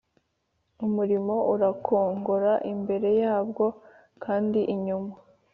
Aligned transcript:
Umuriro 0.85 1.35
urakongora 1.53 2.53
imbere 2.73 3.09
yabwo 3.23 3.65
kandi 4.23 4.59
inyuma 4.73 5.13